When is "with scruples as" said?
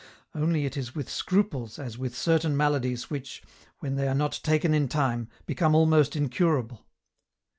0.95-1.95